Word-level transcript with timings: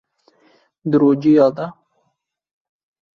Di 0.89 0.95
rojiya 1.01 1.47
de 1.55 1.65